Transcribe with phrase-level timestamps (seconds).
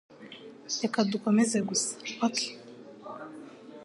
[0.81, 1.89] Reka dukomeze gusa,
[2.27, 2.37] OK?